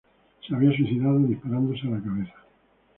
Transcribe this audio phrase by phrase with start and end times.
[0.47, 2.33] Se había suicidado disparándose a la cabeza.